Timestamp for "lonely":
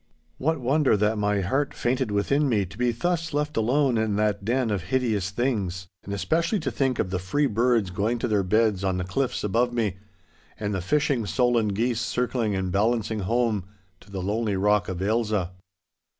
14.23-14.55